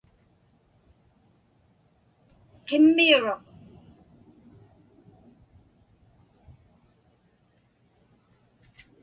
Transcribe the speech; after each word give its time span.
Qimmiuruq. 2.65 3.43